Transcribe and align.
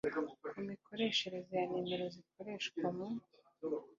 ku 0.53 0.59
mikoreshereze 0.67 1.51
ya 1.59 1.65
nomero 1.71 2.05
zikoreshwa 2.15 2.85
mu 2.95 3.07